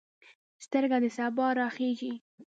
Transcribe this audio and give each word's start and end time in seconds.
سترګه 0.65 0.97
د 1.03 1.05
سبا 1.17 1.47
راخیژې 1.59 2.13